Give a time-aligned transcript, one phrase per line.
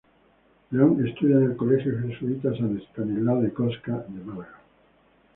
[0.71, 4.57] León estudió en el colegio Jesuita San Estanislao de Kostka de Málaga.